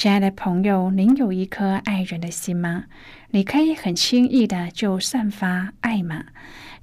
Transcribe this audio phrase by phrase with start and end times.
[0.00, 2.84] 亲爱的朋友，您有一颗爱人的心吗？
[3.32, 6.24] 你可以很轻易的就散发爱吗？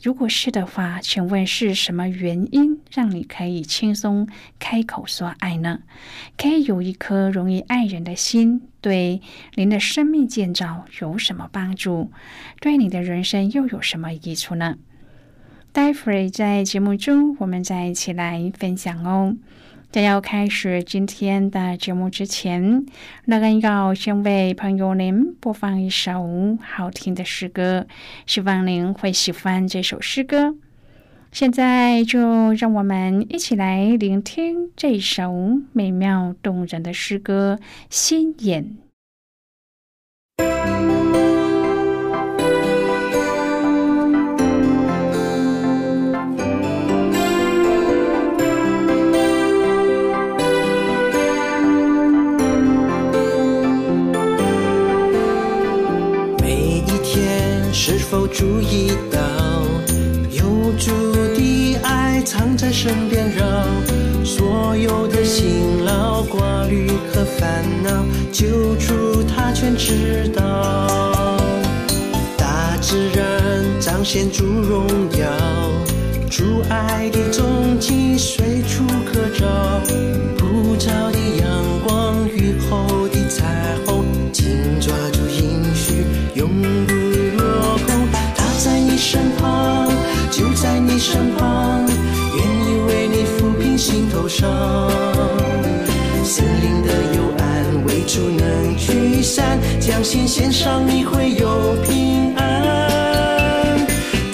[0.04, 5.80] 如果是的话，请问是什么原因让你可以轻松开口说爱呢？
[6.38, 9.20] 可以有一颗容易爱人的心，对
[9.56, 12.12] 您的生命建造有什么帮助？
[12.62, 14.78] 对你的人生又有什么益处呢？
[15.72, 19.36] 待会儿在节目中，我们再一起来分享哦。
[19.90, 22.86] 在要开始今天的节目之前，
[23.26, 27.88] 乐恩要先为朋友您播放一首好听的诗歌，
[28.26, 30.56] 希望您会喜欢这首诗歌。
[31.32, 35.34] 现在就让我们一起来聆听这首
[35.72, 37.58] 美妙动人的诗歌
[37.90, 38.64] 《心眼》。
[58.10, 59.20] 否注意到，
[60.32, 60.92] 有主
[61.36, 63.46] 的爱藏在身边，绕
[64.24, 68.48] 所有的辛劳、挂虑和烦恼，救
[68.78, 71.38] 主他全知道。
[72.38, 74.88] 大自然彰显主荣
[75.20, 75.28] 耀，
[76.30, 79.46] 主爱的踪迹随处可找，
[80.38, 81.12] 普照
[94.38, 94.48] 上。
[96.24, 103.80] 心灵的幽暗，为主能驱散，将心献上，你会有平安。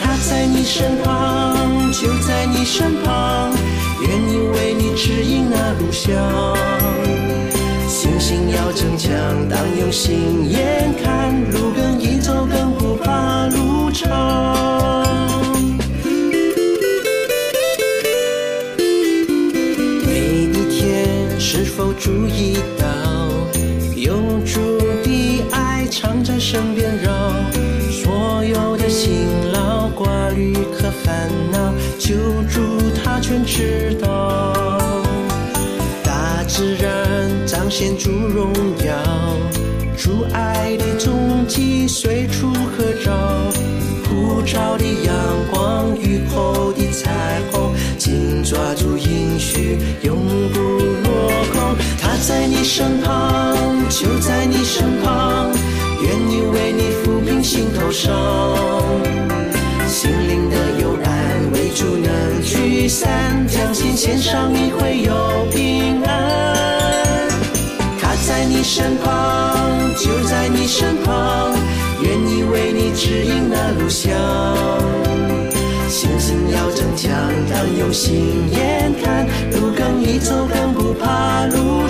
[0.02, 3.54] 他在你身旁，就在你身旁，
[4.02, 6.12] 愿意为你指引那路向。
[7.88, 9.10] 信心要增强，
[9.48, 11.72] 当用心眼看，路
[33.56, 35.04] 知道。
[36.04, 38.52] 大自然彰显主荣
[38.84, 38.98] 耀，
[39.96, 43.12] 主爱的踪迹随处可找，
[44.04, 45.14] 普照的阳
[45.52, 47.12] 光，雨后的彩
[47.52, 50.18] 虹，紧抓住应许，永
[50.52, 51.78] 不落空。
[52.02, 52.18] 他。
[52.26, 53.56] 在你身旁，
[53.90, 55.52] 就在你身旁，
[56.02, 59.13] 愿意为你抚平心头伤。
[62.88, 67.30] 三，将心献上，你会有平安。
[68.00, 69.56] 他在你身旁，
[69.98, 71.54] 就在你身旁，
[72.02, 74.12] 愿意为你指引那路向。
[75.90, 77.12] 信心要增强，
[77.50, 81.83] 当用心眼看，路更易走，更不怕路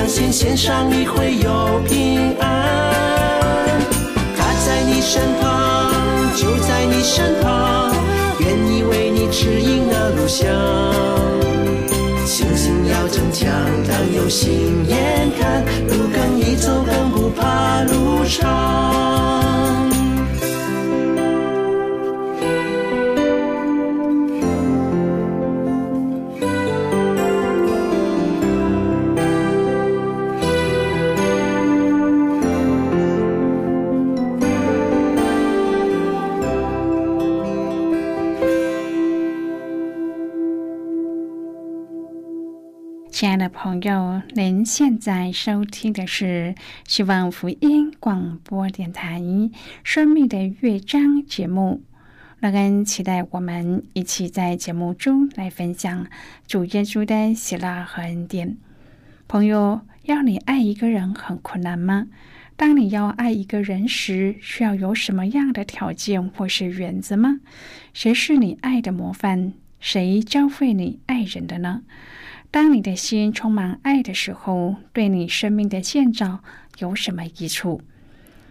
[0.00, 3.78] 相信线上，你会有平安。
[4.34, 5.92] 他在你身旁，
[6.34, 7.92] 就在你身旁。
[8.38, 10.48] 愿意为你指引那路向。
[12.24, 13.52] 信心要增强，
[13.86, 19.39] 当有心眼看，路更易走，更不怕路长。
[43.20, 46.54] 亲爱的朋友，您现在收听的是
[46.86, 49.20] 希望福音广播电台
[49.84, 51.82] 《生命的乐章》节目。
[52.40, 56.06] 乐恩期待我们一起在节目中来分享
[56.46, 58.56] 主耶稣的喜乐和恩典。
[59.28, 62.06] 朋友，要你爱一个人很困难吗？
[62.56, 67.40] 当你要爱一个人时，需要有什么样的条件或是原则吗？
[67.92, 69.52] 谁是你爱的模范？
[69.78, 71.82] 谁教会你爱人的呢？
[72.52, 76.40] 当你的心充满爱的时候，对你生命的建造
[76.78, 77.80] 有什么益处？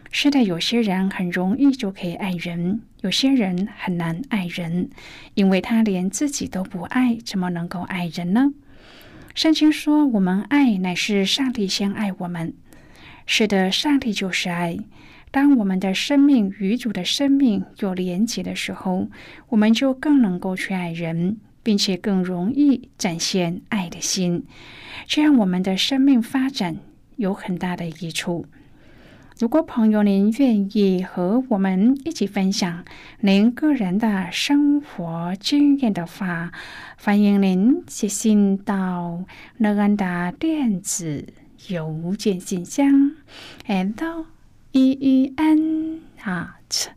[0.10, 4.90] 是的，有些人很容易就可以爱人，有些人很难爱人，
[5.34, 8.54] 因为他连自己都不爱，怎么能够爱人呢？
[9.36, 12.54] 圣经说，我们爱乃是上帝先爱我们。
[13.26, 14.78] 是的，上帝就是爱。
[15.30, 19.10] 当我们的生命与主的生命有连结的时候，
[19.50, 21.38] 我们就更能够去爱人。
[21.64, 24.44] 并且更容易展现爱的心，
[25.06, 26.78] 这样我们的生命发展
[27.18, 28.46] 有很大的益处。
[29.40, 32.84] 如果朋友您愿意和我们一起分享
[33.22, 36.52] 您个人的生活经验的话，
[36.98, 39.24] 欢迎您写信到
[39.58, 41.26] 乐安的电子
[41.70, 43.14] 邮件信箱
[43.66, 44.26] ，l
[44.74, 46.88] e e n at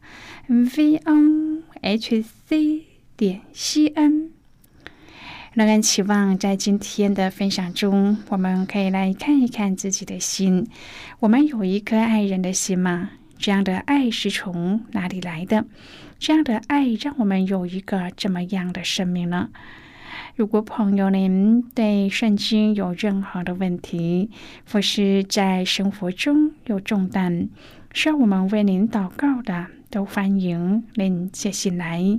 [0.49, 2.87] v o h c
[3.17, 4.31] 点 c n。
[5.55, 10.67] 让人期望，在今天的分享中，我们可以来看一看自己的心。
[11.21, 13.11] 我们有一颗爱人的心吗？
[13.37, 15.67] 这样的爱是从哪里来的？
[16.19, 19.51] 这样的爱让我们有一个怎么样的生命呢？
[20.37, 24.31] 如果朋友您对圣经有任何的问题，
[24.73, 27.51] 或是在生活中有重担，
[27.93, 32.19] 需要我们为您祷告的，都欢迎您写信来。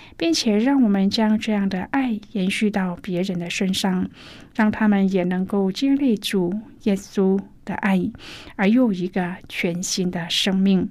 [0.21, 4.07] 并且让我们将这样的爱延续到别人的身上，
[4.53, 6.53] 让他们也能够经历主
[6.83, 7.99] 耶稣的爱，
[8.55, 10.87] 而又一个全新的生命，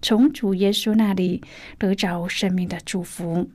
[0.00, 1.42] 从主耶稣那里
[1.76, 3.50] 得着生命的祝福。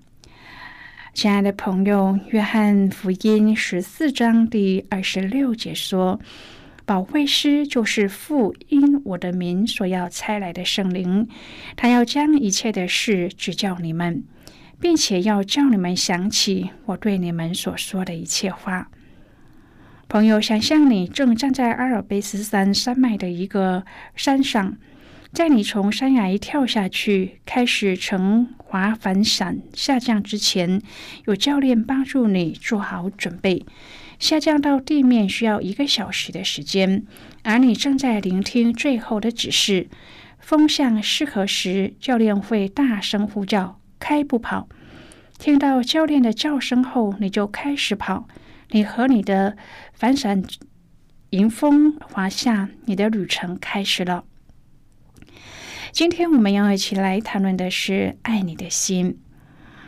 [1.12, 6.19] 亲爱的朋友，约翰福音十四章第二十六节说
[6.85, 11.27] ：“保惠师就是父因我的名所要差来的圣灵，
[11.75, 14.24] 他要将一切的事指教你们。”
[14.79, 18.89] 并且要叫你们想起我对你们所说的一切话。
[20.07, 23.84] 朋友，想象你正站在阿尔卑斯山山脉的一个
[24.15, 24.77] 山上，
[25.34, 30.81] 在你从山崖跳下去，开始乘滑反伞下降之前，
[31.25, 33.65] 有教练帮助你做好准备。
[34.17, 37.03] 下降到地面需要一个小时的时间，
[37.43, 39.89] 而你正在聆听最后的指示。
[40.39, 43.79] 风向适合时，教练会大声呼叫。
[44.00, 44.68] 开步跑，
[45.38, 48.27] 听到教练的叫声后，你就开始跑。
[48.72, 49.56] 你和你的
[49.94, 50.44] 反伞
[51.30, 54.25] 迎风滑下，你的旅程开始了。
[55.92, 59.18] 今天我们要一起来谈论的是爱你的心，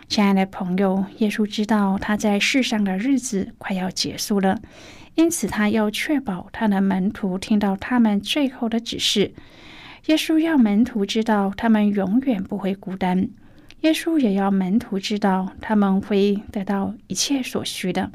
[0.08, 1.06] 亲爱的朋友。
[1.18, 4.60] 耶稣知道他在世上的日子快要结束了，
[5.16, 9.34] 因此他要确保他的门徒听到他们最后的指示。
[10.06, 13.30] 耶稣要门徒知道，他们永远不会孤单。
[13.82, 18.12] 耶稣也要门徒知道，他们会得到一切所需的。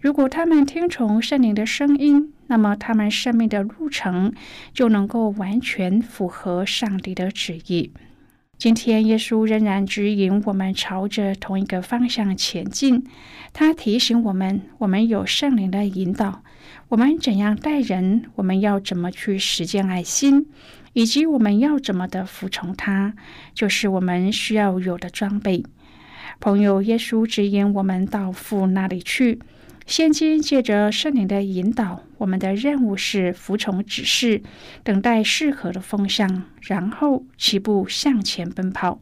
[0.00, 4.34] 如果他们听从圣灵的声音，那么他们生命的路程
[4.74, 7.92] 就能够完全符合上帝的旨意。
[8.58, 13.04] 今天，耶稣仍然指引我们朝着同一个方向前进。
[13.52, 16.42] 他提醒我们，我们有圣灵的引导，
[16.88, 20.46] 我们怎样待人，我们要怎么去实践爱心。
[20.92, 23.14] 以及我们要怎么的服从他，
[23.54, 25.64] 就是我们需要有的装备。
[26.40, 29.38] 朋友，耶稣指引我们到父那里去，
[29.86, 34.42] 现今借着圣灵的引导，我们的任务是服从指示，
[34.82, 39.00] 等待适合的风向，然后起步向前奔跑。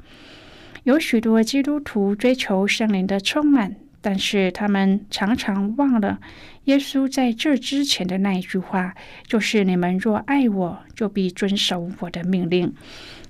[0.85, 6.19] 有许多基督徒追求圣灵的充满，但是他们常常忘了
[6.65, 8.95] 耶稣在这之前的那一句话，
[9.27, 12.75] 就是“你们若爱我，就必遵守我的命令。”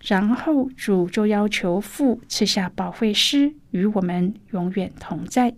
[0.07, 5.55] 然后主就要求父赐下保惠师，与我们永远同在。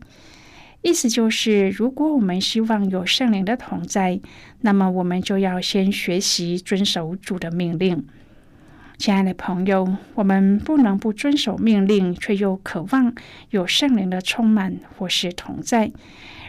[0.80, 4.20] 意思就是，如果我们希望有圣灵的同在，
[4.62, 8.04] 那么我们就要先学习遵守主的命令。
[9.02, 13.12] 亲爱的朋友，我们不能不遵守命令，却又渴望
[13.50, 15.90] 有圣灵的充满或是同在。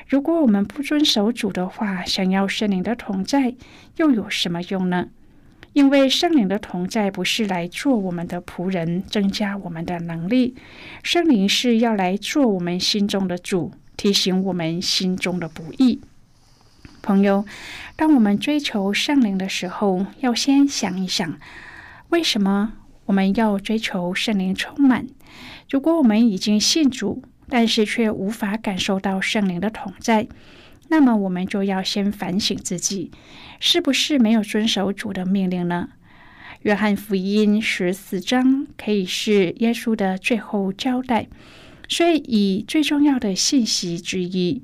[0.08, 3.56] 如果我们不遵守主的话，想要圣灵的同在，
[3.96, 5.08] 又有什么用呢？
[5.74, 10.54] 因为圣灵的同在不是来做我们的仆人，增加我们的能力，
[11.02, 13.72] 圣灵是要来做我们心中的主。
[13.98, 16.00] 提醒我们心中的不易，
[17.02, 17.46] 朋友。
[17.96, 21.40] 当我们追求圣灵的时候，要先想一想，
[22.14, 22.74] 为什么
[23.08, 25.08] 我们要追求圣灵充满？
[25.68, 30.28] 如果我们已经信主，但是却无法感受到圣灵的同在，
[30.90, 33.10] 那么我们就要先反省自己，
[33.60, 35.90] 是不是没有遵守主的命令呢？
[36.62, 41.28] 约翰福音十四章可以是耶稣的最后交代。
[41.90, 44.62] 所以，以最重要的信息之一，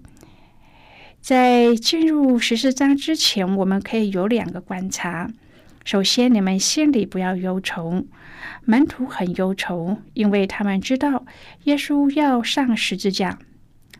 [1.19, 5.31] 在进入十四章之前，我们可以有两个观察。
[5.85, 8.05] 首先，你们心里不要忧愁。
[8.65, 11.25] 门徒很忧愁，因为他们知道
[11.63, 13.39] 耶稣要上十字架。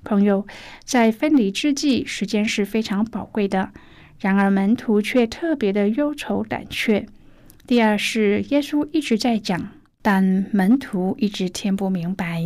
[0.04, 0.46] 朋友，
[0.84, 3.72] 在分离之际，时间是非常宝贵的。
[4.20, 7.08] 然而，门徒却特别的忧愁胆怯。
[7.66, 9.72] 第二是，耶稣一直在讲，
[10.02, 12.42] 但门徒一直听不明白。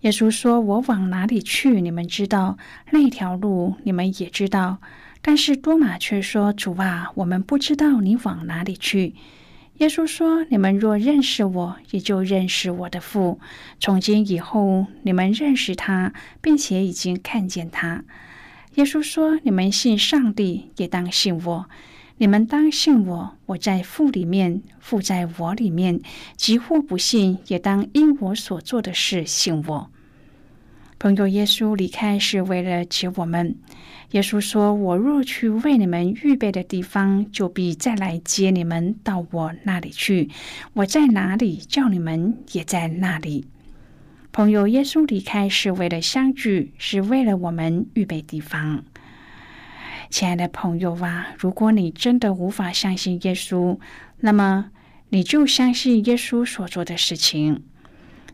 [0.00, 1.80] 耶稣说：“我往哪里去？
[1.80, 2.58] 你们知道
[2.90, 4.78] 那条路，你们也知道。
[5.24, 9.14] 但是多马却说：‘主啊，我们不知道你往哪里去。’
[9.78, 13.40] 耶稣说：‘你们若认识我，也就认识我的父。
[13.80, 18.04] 从今以后，你们认识他，并且已经看见他。’
[18.74, 21.66] 耶稣说：‘你们信上帝，也当信我。
[22.18, 26.00] 你们当信我，我在父里面，父在我里面。
[26.36, 29.90] 即或不信，也当因我所做的事信我。’”
[31.02, 33.56] 朋友，耶稣离开是为了接我们。
[34.12, 40.30] 耶稣说：“我若去为你们预备的地方，就必再来接你们到我那里去。
[40.74, 43.46] 我在哪里，叫你们也在那里。”
[44.30, 48.84] 朋友，耶稣离开是为了相聚，是为了我们预备地方。
[50.08, 53.76] 亲爱的朋友啊，如果你真的无法相信耶稣，
[54.20, 54.70] 那么
[55.08, 57.64] 你就相信耶稣所做的事情。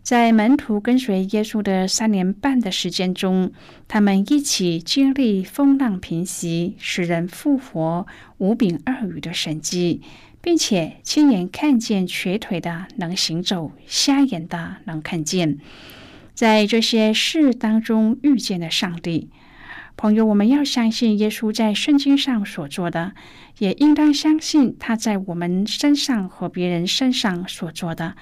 [0.09, 3.53] 在门徒跟随耶稣的三年半的时间中，
[3.87, 8.07] 他们一起经历风浪平息、使人复活、
[8.39, 10.01] 五饼二鱼的神迹，
[10.41, 15.59] 并且亲眼看见瘸腿的能行走、瞎眼的能看见。
[16.33, 19.29] 在这些事当中遇见了上帝。
[20.01, 23.15] 朋友，我们要相信耶稣在圣经上所做的，
[23.59, 28.15] 也应当相信他在我们身上和别人身上所做的。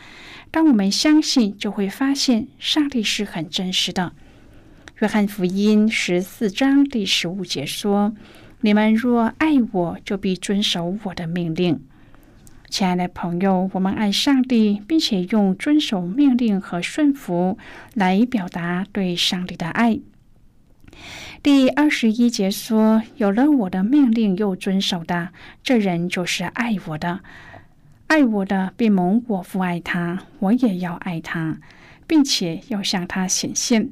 [0.50, 4.14] 当我们相信，就会发现上帝是很真实的。
[5.00, 8.14] 约翰福音十四章第十五节说
[8.62, 11.78] ：“你们若爱我，就必遵守我的命令。”
[12.70, 17.58] 亲爱的朋友，我们爱上帝，并且用遵守命令和顺服
[17.92, 20.00] 来表达对上帝的爱。
[21.46, 25.28] 第二十一节说：“有了我的命令又遵守的，
[25.62, 27.20] 这人就是爱我的。”
[28.08, 31.58] 爱我的，必蒙我父爱他，我也要爱他，
[32.04, 33.90] 并且要向他显现。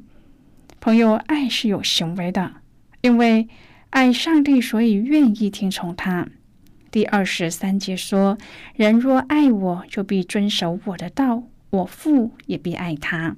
[0.81, 2.55] 朋友，爱是有行为的，
[2.99, 3.47] 因为
[3.91, 6.27] 爱上帝，所以愿意听从他。
[6.91, 8.37] 第二十三节说
[8.75, 13.37] ：“人若爱我，就必遵守我的道，我父也必爱他。”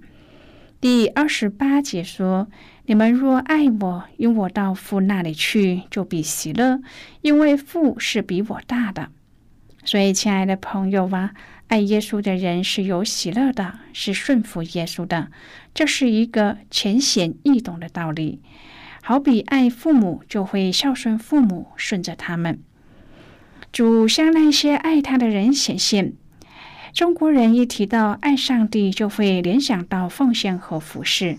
[0.79, 2.47] 第二十八节说
[2.87, 6.79] ：“你们若爱我，因我到父那里去，就必喜乐，
[7.21, 9.09] 因为父是比我大的。”
[9.83, 11.33] 所以，亲爱的朋友啊，
[11.67, 15.27] 爱耶稣的人是有喜乐的，是顺服耶稣的。
[15.73, 18.39] 这是一个浅显易懂的道理。
[19.01, 22.57] 好比爱父母，就会孝顺父母，顺着他们。
[23.73, 26.13] 主向那些爱他的人显现。
[26.93, 31.37] 中国人一提到爱上帝，就会联想到奉献和服侍。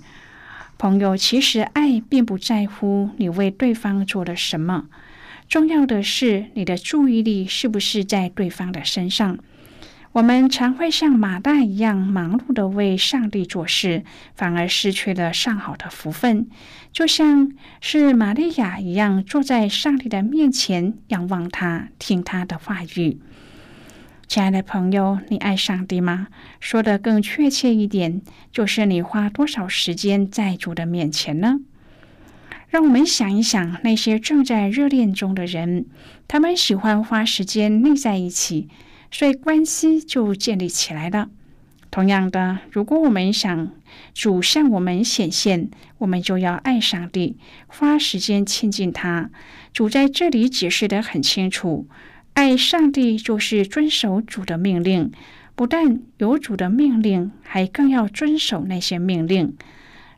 [0.79, 4.87] 朋友，其实爱并不在乎你为对方做了什么。
[5.49, 9.39] 重要的是，你的注意力是不是在对方的身上？
[10.13, 14.05] 我们常会像马大一样忙碌的为上帝做事，
[14.35, 16.49] 反而失去了上好的福分。
[16.93, 23.19] 就像是玛利亚一样，坐在上帝的面前，仰望他，听他的话语。
[24.29, 26.27] 亲爱的朋友，你爱上帝吗？
[26.61, 28.21] 说的更确切一点，
[28.53, 31.61] 就是你花多少时间在主的面前呢？
[32.69, 35.87] 让我们想一想那些正在热恋中的人，
[36.29, 38.69] 他们喜欢花时间腻在一起。
[39.11, 41.31] 所以关系就建立起来了。
[41.91, 43.73] 同样的，如果我们想
[44.13, 49.31] 主向我们显现，我们就要爱上帝，花时间亲近他。
[49.73, 51.89] 主在这里解释的很清楚：
[52.39, 55.11] 爱上帝就是遵守主的命令，
[55.57, 59.57] 不但有主的命令，还更要遵守那些命令。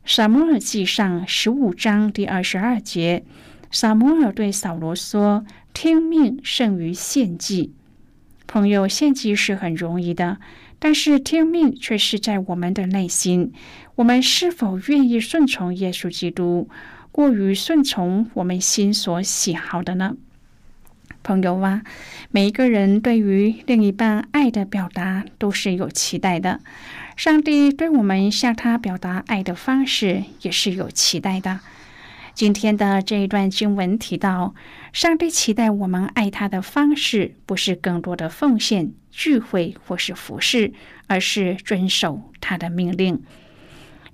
[0.05, 3.25] 撒母耳记上十五章第二十二节，
[3.71, 7.73] 撒母耳对扫罗说：“听命胜于献祭。”
[8.47, 10.37] 朋友献祭是很容易的，
[10.79, 13.51] 但是听命却是在我们的内心。
[13.95, 16.69] 我们是否愿意顺从耶稣基督，
[17.11, 20.19] 过于顺从我们心所喜好的呢？
[21.23, 21.83] 朋友啊，
[22.31, 26.61] 每一个人对于另一半爱的表达都是有期待的。
[27.17, 31.61] 上帝对我们向他表达爱的方式也是有期待的。
[32.33, 34.55] 今天的这一段经文提到，
[34.93, 40.73] 上帝期待我们爱他的方式，不是更多的奉献、聚会或是服饰，
[41.07, 43.23] 而是遵守他的命令。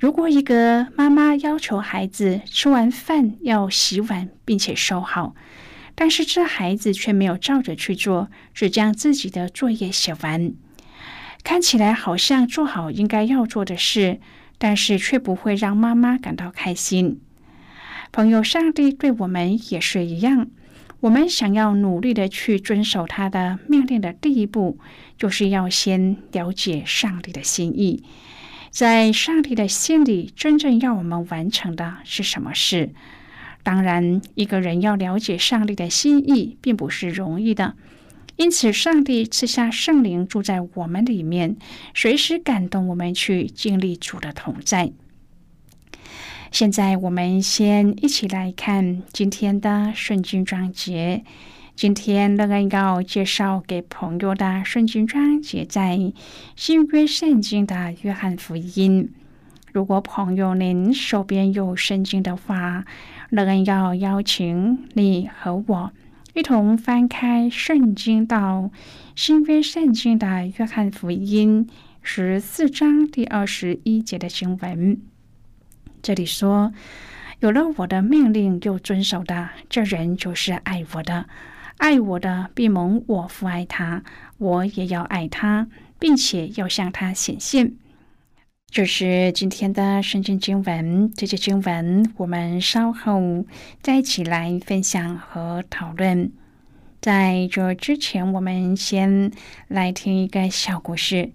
[0.01, 5.35] 如果一个妈妈要求孩子吃完饭要洗碗并且收好，
[5.97, 10.53] 但是这孩子却没有照着去做，只将自己的作业写完，
[11.43, 14.21] 看起来好像做好应该要做的事，
[14.59, 17.21] 但是却不会让妈妈感到开心。
[18.13, 20.49] 朋友，上帝对我们也是一样。
[21.01, 24.79] 我们想要努力的去遵守他的命令的第一步，
[25.19, 28.05] 就是要先了解上帝的心意。
[28.71, 32.93] 在上帝的心里，真正要我们完成的是什么事？
[33.67, 37.75] 当然，一个人要了解上帝的心意，并不是容易的。
[38.37, 41.57] 因此，上帝赐下圣灵住在我们里面，
[41.93, 44.93] 随时感动我们去经历主的同在。
[46.53, 51.25] 现在我们先一起来看今天的圣经章节。
[51.75, 56.13] 今天乐恩要介绍给朋友的圣经章节，在
[56.55, 59.11] 新约圣经的约翰福音。
[59.77, 62.87] 如果朋友您手边有圣经的话，
[63.29, 65.93] 乐恩要邀请你和我
[66.33, 68.71] 一同翻开圣经到
[69.15, 71.69] 新约圣经的约翰福音
[72.01, 74.99] 十四章第二十一节的经文。
[76.01, 76.73] 这里说，
[77.41, 81.27] 有了我的命令又遵守的，这人就是爱我的。
[81.77, 84.03] 爱我的必蒙我父爱他，
[84.39, 87.75] 我也要爱他，并且要向他显现。
[88.69, 91.11] 这是今天的圣经经文。
[91.17, 93.47] 这些经文我们稍后
[93.81, 96.31] 再一起来分享和讨论。
[97.01, 99.31] 在这之前，我们先
[99.69, 101.31] 来听一个小故事。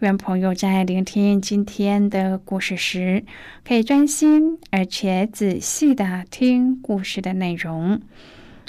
[0.00, 3.24] 愿朋友在聆听今天的故事时，
[3.64, 8.02] 可以专心而且仔细的听故事的内容。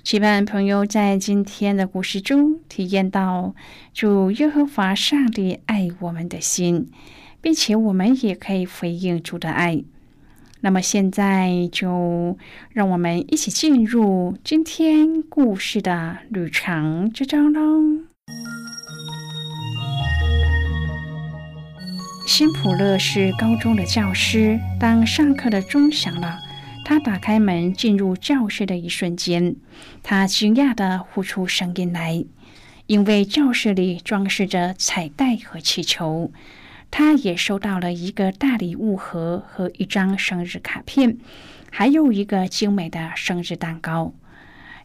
[0.03, 3.55] 期盼朋友在今天的故事中体验到
[3.91, 6.91] 主耶和华上帝爱我们的心，
[7.45, 9.83] 并且我们也可以回应主的爱。
[10.61, 12.39] 那么现在就
[12.71, 18.01] 让我们一起进入今天故事的旅程之中喽。
[22.25, 24.59] 辛普勒是高中的教师。
[24.79, 26.39] 当上课的钟响了，
[26.83, 29.55] 他打开门进入教室的一瞬间，
[30.01, 32.25] 他惊讶地呼出声音来，
[32.87, 36.31] 因为教室里装饰着彩带和气球。
[36.97, 41.17] 他也收到了一个大礼物盒和一张生日卡片，
[41.69, 44.13] 还有一个精美的生日蛋糕。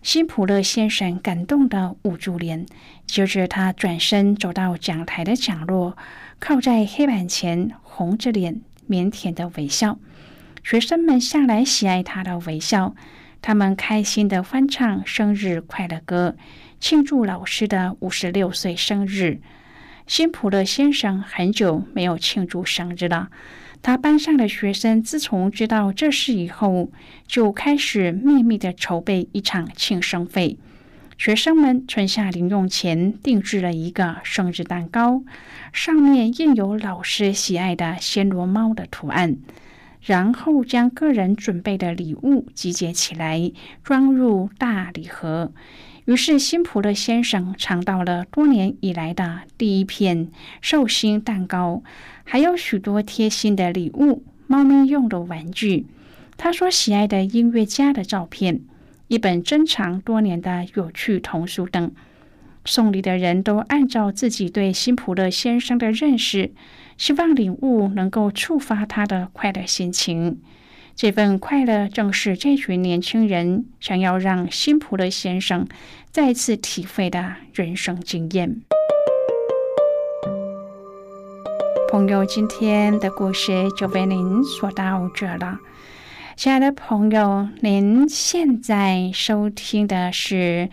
[0.02, 2.66] 辛普勒先生感动地捂住脸，
[3.06, 5.96] 接着他转身走到讲台的角落。
[6.40, 9.96] 靠在黑板前，红着脸，腼腆的微笑。
[10.64, 12.96] 学生们向来喜爱他的微笑，
[13.40, 16.36] 他们开心的欢唱生日快乐歌，
[16.80, 19.40] 庆祝老师的五十六岁生日。
[20.10, 23.28] 辛普勒先生很久没有庆祝生日了。
[23.80, 26.90] 他班上的学生自从知道这事以后，
[27.28, 30.58] 就开始秘密的筹备一场庆生会。
[31.16, 35.22] 学生们存下零用钱，定制了一个生日蛋糕，
[35.72, 39.36] 上面印有老师喜爱的暹罗猫的图案。
[40.00, 43.52] 然后将个人准备的礼物集结起来，
[43.84, 45.52] 装入大礼盒。
[46.10, 50.28] 于是，辛普勒先生尝到了多年以来的第一片
[50.60, 51.84] 寿星蛋糕，
[52.24, 55.86] 还有许多贴心的礼物、猫咪用的玩具、
[56.36, 58.60] 他所喜爱的音乐家的照片、
[59.06, 61.92] 一本珍藏多年的有趣童书等。
[62.64, 66.50] 送礼的人都按照自己对辛普勒先生的认识，
[66.98, 70.40] 希望礼物能够触发他的快乐心情。
[71.02, 75.66] 这份快乐正是这群年轻人想要让辛普勒先生
[76.10, 78.60] 再次体会的人生经验。
[81.90, 85.58] 朋友，今天的故事就为您说到这了。
[86.36, 90.68] 亲爱的朋友，您现在收听的是。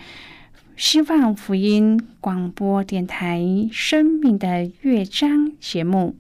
[0.76, 3.40] 希望福音广播电台
[3.72, 5.30] 《生命的乐章》
[5.62, 6.18] 节目，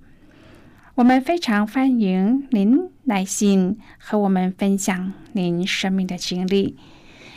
[0.96, 6.76] 我们非常欢迎您来信和我们分享您生命的经历。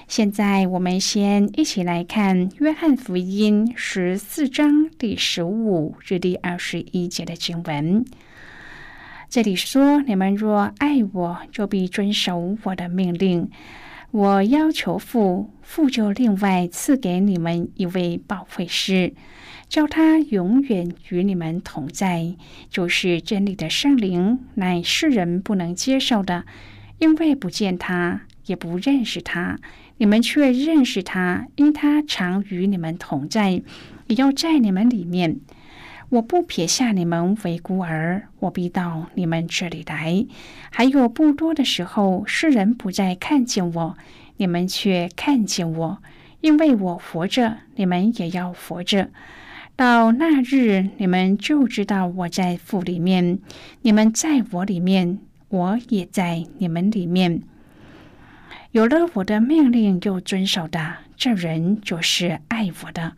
[0.08, 8.04] 现在，我们先一起来看《约翰福音》十四章第十五至第二十一节的经文。
[9.28, 13.48] 这里说：“你们若爱我，就必遵守我的命令。”
[14.10, 19.14] 我要求父，父就另外赐给你们一位保惠师，
[19.70, 22.34] 叫他永远与你们同在，
[22.68, 26.44] 就是真理的圣灵，乃世人不能接受的，
[26.98, 29.60] 因为不见他，也不认识他。
[29.98, 33.62] 你们却认识他，因他常与你们同在，
[34.08, 35.36] 也要在你们里面。
[36.08, 40.26] 我不撇下你们为孤儿，我必到你们这里来。
[40.70, 43.96] 还有不多的时候，世人不再看见我，
[44.38, 45.98] 你们却看见我，
[46.40, 49.10] 因为我活着，你们也要活着。
[49.80, 53.38] 到那日，你们就知道我在父里面，
[53.80, 57.40] 你们在我里面，我也在你们里面。
[58.72, 63.16] 有了我的命令又遵守的，这人就是爱我的。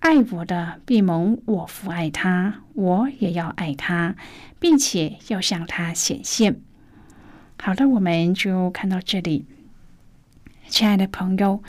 [0.00, 4.16] 爱我的必蒙我父爱他，我也要爱他，
[4.60, 6.60] 并且要向他显现。
[7.58, 9.46] 好的，我们就看到这里，
[10.68, 11.62] 亲爱的朋友，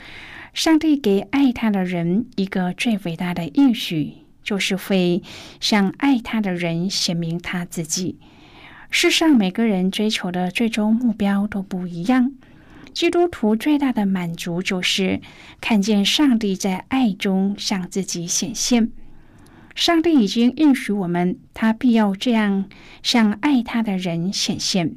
[0.54, 5.22] 上帝给爱他的人一个最伟大的应许，就是会
[5.60, 8.18] 向爱他的人显明他自己。
[8.90, 12.32] 世上每个人追求的最终目标都不一样。
[12.94, 15.20] 基督徒最大的满足就是
[15.60, 18.90] 看见上帝在爱中向自己显现。
[19.76, 22.68] 上帝已经应许我们，他必要这样
[23.02, 24.96] 向爱他的人显现。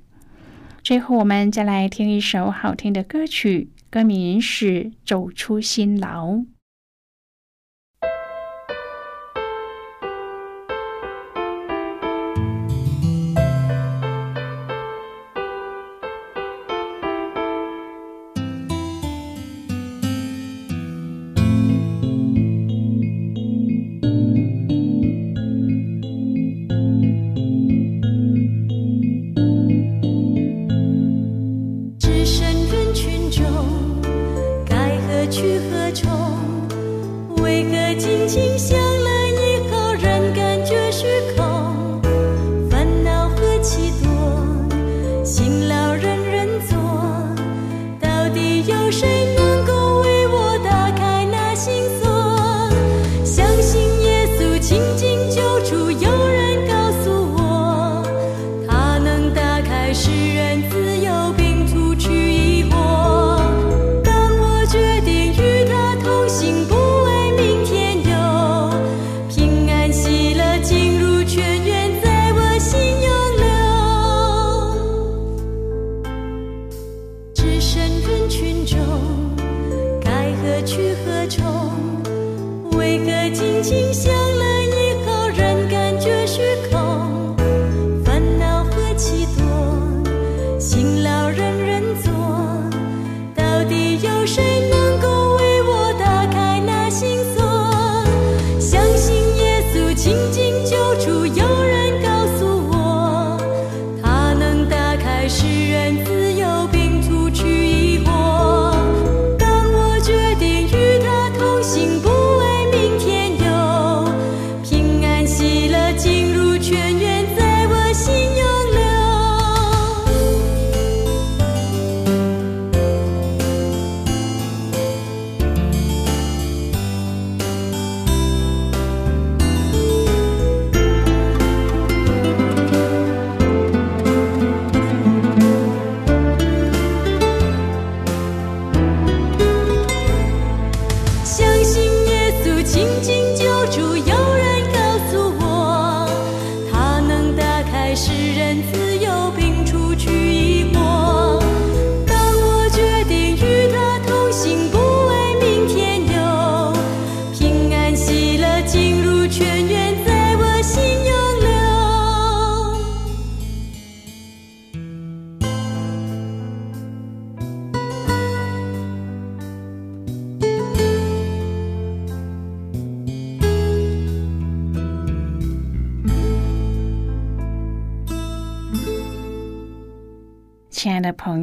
[0.83, 4.65] 最后，我们再来听一首好听的歌曲，歌名是
[5.05, 6.29] 《走出辛劳》。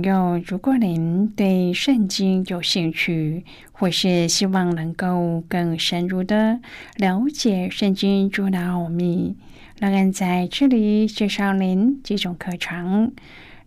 [0.08, 6.60] 友，如果您对圣经有兴趣，或是希望能够更深入的
[6.96, 9.36] 了解圣经中的奥秘，
[9.78, 13.12] 那俺在这里介绍您几种课程。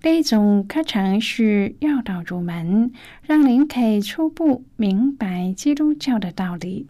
[0.01, 2.91] 第一种课程是要道入门，
[3.23, 6.87] 让您可以初步明白基督教的道理；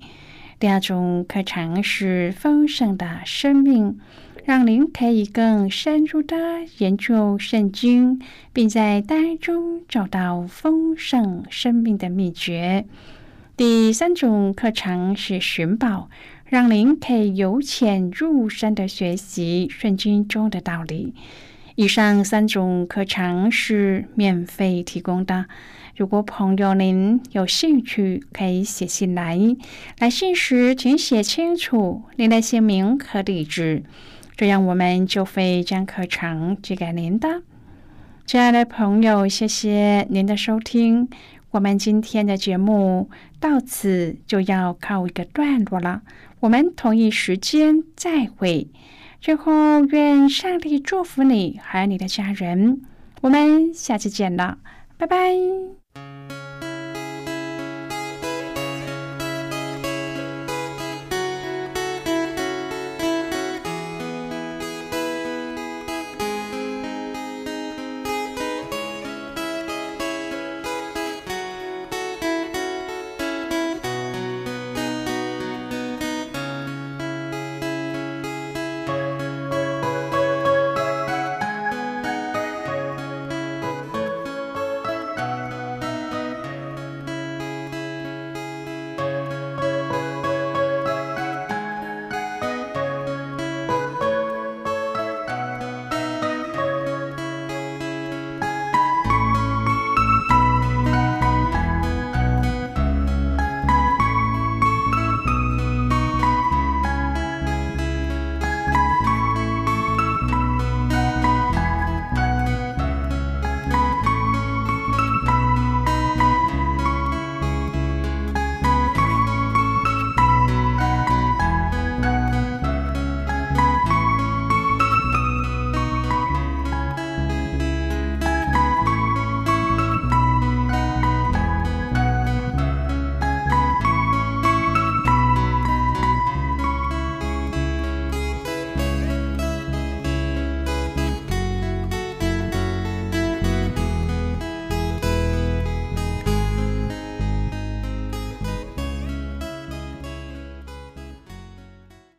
[0.60, 4.00] 第二种课程是丰盛的生命。
[4.44, 6.36] 让您可以更深入的
[6.80, 8.20] 研究圣经，
[8.52, 12.86] 并在当中找到丰盛生命的秘诀。
[13.56, 16.10] 第三种课程是寻宝，
[16.46, 21.14] 让您可以由浅入深的学习圣经中的道理。
[21.76, 25.46] 以上三种课程是免费提供的。
[25.96, 29.40] 如果朋友您有兴趣，可以写信来。
[30.00, 33.84] 来信时请写清楚您的姓名和地址。
[34.42, 37.44] 这样我们就会将课程寄给您的，
[38.26, 41.08] 亲爱的朋友，谢谢您的收听。
[41.52, 46.02] 我们今天的节目到此就要告一个段落了，
[46.40, 48.68] 我们同一时间再会。
[49.20, 52.82] 最后，愿上帝祝福你和你的家人。
[53.22, 54.58] 我们下次见了，
[54.98, 55.36] 拜拜。